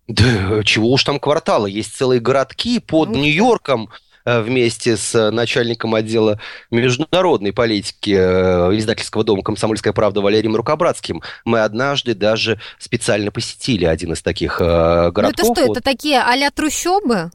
[0.09, 3.91] Да чего уж там кварталы, есть целые городки под ну, Нью-Йорком,
[4.27, 11.23] вместе с начальником отдела международной политики э, издательского дома «Комсомольская правда» Валерием Рукобратским.
[11.45, 15.17] Мы однажды даже специально посетили один из таких городков.
[15.17, 17.31] Э, ну это что, это такие а-ля трущобы?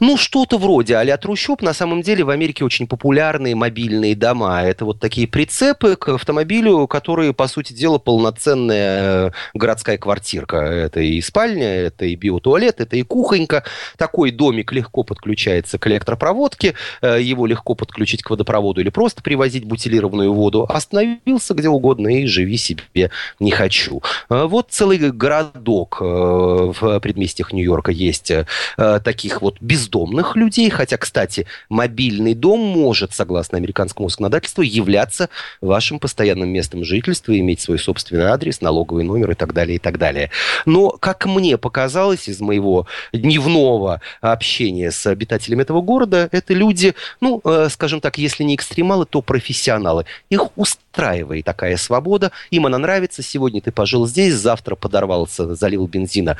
[0.00, 1.62] Ну, что-то вроде а трущоб.
[1.62, 4.62] На самом деле в Америке очень популярные мобильные дома.
[4.62, 10.56] Это вот такие прицепы к автомобилю, которые, по сути дела, полноценная э, городская квартирка.
[10.56, 13.64] Это и спальня, это и биотуалет, это и кухонька.
[13.96, 19.64] Такой домик легко подключается к электропроводке, э, его легко подключить к водопроводу или просто привозить
[19.64, 20.64] бутилированную воду.
[20.68, 23.10] Остановился где угодно и живи себе
[23.40, 24.02] не хочу.
[24.30, 28.32] Э, вот целый городок в предместьях Нью-Йорка есть
[28.76, 35.30] таких вот бездомных людей, хотя, кстати, мобильный дом может, согласно американскому законодательству, являться
[35.62, 39.96] вашим постоянным местом жительства, иметь свой собственный адрес, налоговый номер и так далее, и так
[39.96, 40.30] далее.
[40.66, 47.40] Но, как мне показалось из моего дневного общения с обитателями этого города, это люди, ну,
[47.42, 50.04] э, скажем так, если не экстремалы, то профессионалы.
[50.28, 53.22] Их устраивает такая свобода, им она нравится.
[53.22, 56.36] Сегодня ты пожил здесь, завтра подорвался, залил бензина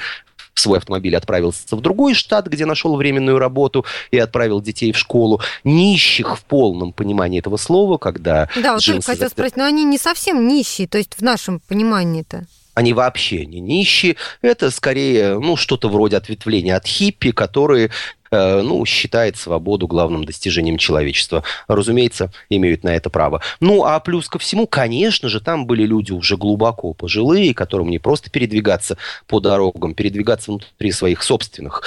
[0.55, 5.41] свой автомобиль отправился в другой штат, где нашел временную работу и отправил детей в школу.
[5.65, 8.49] Нищих в полном понимании этого слова, когда...
[8.57, 12.47] Да, вот только хотел спросить, но они не совсем нищие, то есть в нашем понимании-то
[12.75, 14.17] они вообще не нищие.
[14.41, 17.91] Это скорее ну, что-то вроде ответвления от хиппи, которые
[18.33, 21.45] ну, считает свободу главным достижением человечества.
[21.69, 23.43] Разумеется, имеют на это право.
[23.61, 27.99] Ну, а плюс ко всему, конечно же, там были люди уже глубоко пожилые, которым не
[27.99, 31.83] просто передвигаться по дорогам, передвигаться внутри своих собственных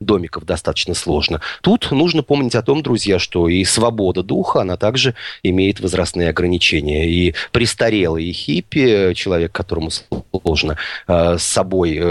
[0.00, 1.40] домиков достаточно сложно.
[1.60, 7.08] Тут нужно помнить о том, друзья, что и свобода духа, она также имеет возрастные ограничения.
[7.08, 10.76] И престарелый хиппи, человек, которому сложно
[11.06, 12.02] э, с собой э,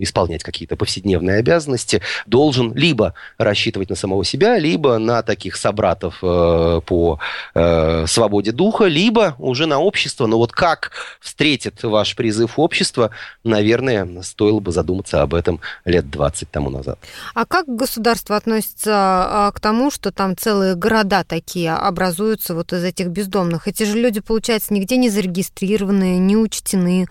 [0.00, 6.80] исполнять какие-то повседневные обязанности, должен либо рассчитывать на самого себя, либо на таких собратов э,
[6.86, 7.18] по
[7.54, 10.26] э, свободе духа, либо уже на общество.
[10.26, 13.10] Но вот как встретит ваш призыв общества,
[13.44, 16.98] наверное, стоило бы задуматься об этом лет 20 тому назад.
[17.34, 22.84] А как государство относится а, к тому, что там целые города такие образуются вот из
[22.84, 23.68] этих бездомных?
[23.68, 27.06] Эти же люди, получается, нигде не зарегистрированные, не учтены,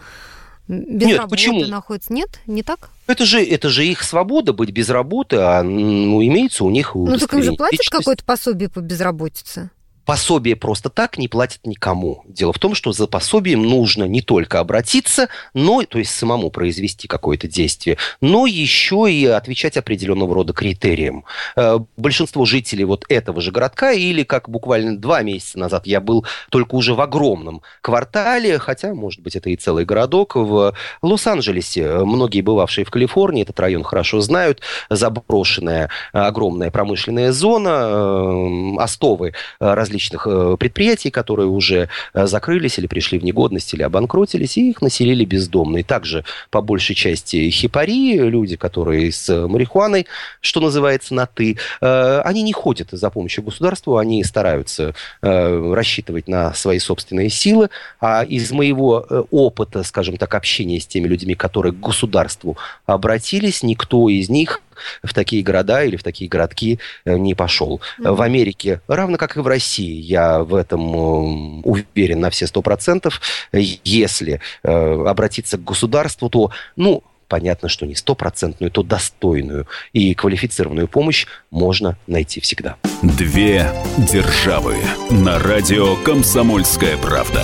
[0.67, 1.65] без Нет, работы почему?
[1.65, 2.13] находятся.
[2.13, 2.89] Нет, не так?
[3.07, 7.17] Это же, это же их свобода быть без работы, а ну, имеется у них Ну,
[7.17, 9.69] так им же платят какое-то пособие по безработице?
[10.11, 12.25] Пособие просто так не платят никому.
[12.27, 17.07] Дело в том, что за пособием нужно не только обратиться, но, то есть самому произвести
[17.07, 21.23] какое-то действие, но еще и отвечать определенного рода критериям.
[21.55, 26.25] Э, большинство жителей вот этого же городка, или как буквально два месяца назад я был
[26.49, 31.99] только уже в огромном квартале, хотя, может быть, это и целый городок, в Лос-Анджелесе.
[32.03, 34.59] Многие бывавшие в Калифорнии этот район хорошо знают.
[34.89, 43.23] Заброшенная огромная промышленная зона, э, остовы различных различных предприятий, которые уже закрылись или пришли в
[43.23, 45.83] негодность, или обанкротились, и их населили бездомные.
[45.83, 50.07] Также, по большей части, хипари, люди, которые с марихуаной,
[50.41, 56.79] что называется, на «ты», они не ходят за помощью государству, они стараются рассчитывать на свои
[56.79, 62.57] собственные силы, а из моего опыта, скажем так, общения с теми людьми, которые к государству
[62.85, 64.61] обратились, никто из них
[65.03, 67.81] в такие города или в такие городки э, не пошел.
[67.99, 68.13] Mm-hmm.
[68.13, 72.61] В Америке, равно как и в России, я в этом э, уверен на все сто
[72.61, 80.13] процентов, если э, обратиться к государству, то, ну, понятно, что не стопроцентную, то достойную и
[80.13, 82.75] квалифицированную помощь можно найти всегда.
[83.01, 84.75] Две державы
[85.09, 87.41] на радио «Комсомольская правда».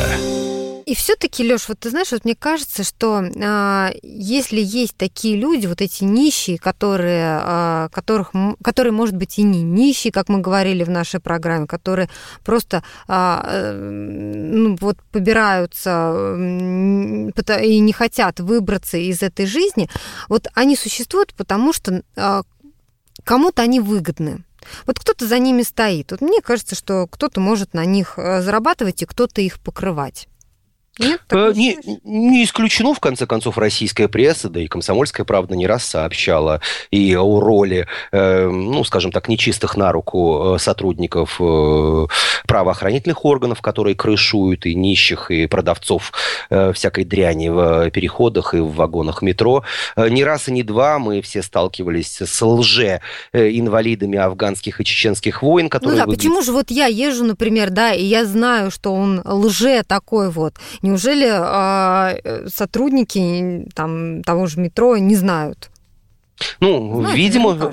[0.88, 5.68] И все-таки, Леш, вот ты знаешь, вот мне кажется, что а, если есть такие люди,
[5.68, 8.32] вот эти нищие, которые, а, которых,
[8.64, 12.08] которые, может быть, и не нищие, как мы говорили в нашей программе, которые
[12.46, 19.90] просто а, э, ну, вот побираются и не хотят выбраться из этой жизни,
[20.30, 22.44] вот они существуют, потому что а,
[23.26, 24.46] кому-то они выгодны.
[24.86, 26.12] Вот кто-то за ними стоит.
[26.12, 30.30] Вот мне кажется, что кто-то может на них э, зарабатывать и кто-то их покрывать.
[31.00, 35.68] Нет, э, не, не исключено, в конце концов, российская пресса, да и комсомольская правда не
[35.68, 42.08] раз сообщала и о роли, э, ну, скажем так, нечистых на руку э, сотрудников э,
[42.48, 46.12] правоохранительных органов, которые крышуют и нищих, и продавцов
[46.50, 49.64] э, всякой дряни в переходах и в вагонах метро.
[49.96, 55.70] Э, не раз и не два мы все сталкивались с лже-инвалидами афганских и чеченских войн,
[55.70, 55.98] которые...
[55.98, 56.24] Ну да, выглядят...
[56.24, 60.56] почему же вот я езжу, например, да, и я знаю, что он лже такой вот,
[60.88, 65.70] Неужели э, сотрудники там, того же метро не знают?
[66.62, 67.72] Ну, Знают, видимо,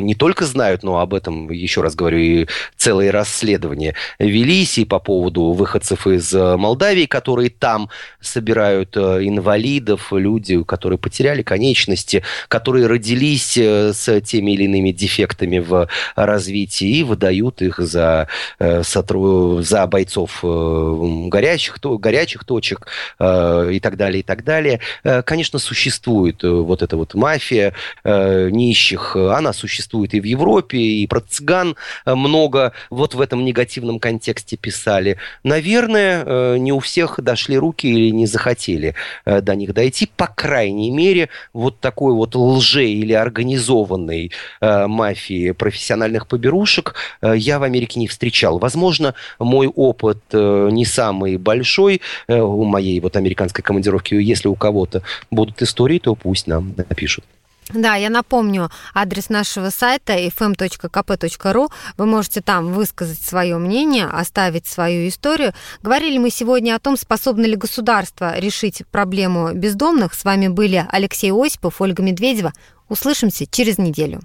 [0.00, 4.98] не только знают, но об этом, еще раз говорю, и целые расследования велись и по
[4.98, 7.88] поводу выходцев из э, Молдавии, которые там
[8.20, 15.88] собирают э, инвалидов, люди, которые потеряли конечности, которые родились с теми или иными дефектами в
[16.14, 18.28] развитии и выдают их за,
[18.58, 22.86] за бойцов горячих, горячих точек
[23.20, 24.80] и так далее, и так далее.
[25.24, 27.72] Конечно, существует вот эта вот мафия
[28.04, 33.44] нищих, она существует существует и в Европе, и про цыган э, много вот в этом
[33.44, 35.16] негативном контексте писали.
[35.44, 40.10] Наверное, э, не у всех дошли руки или не захотели э, до них дойти.
[40.16, 48.00] По крайней мере, вот такой вот лже или организованной мафии профессиональных поберушек я в Америке
[48.00, 48.58] не встречал.
[48.58, 54.14] Возможно, мой опыт не самый большой у моей вот американской командировки.
[54.14, 57.24] Если у кого-то будут истории, то пусть нам напишут.
[57.72, 61.68] Да, я напомню адрес нашего сайта fm.kp.ru.
[61.96, 65.52] Вы можете там высказать свое мнение, оставить свою историю.
[65.82, 70.14] Говорили мы сегодня о том, способно ли государство решить проблему бездомных.
[70.14, 72.52] С вами были Алексей Осипов, Ольга Медведева.
[72.88, 74.20] Услышимся через неделю.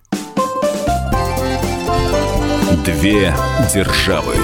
[2.86, 3.36] Две
[3.74, 4.36] державы.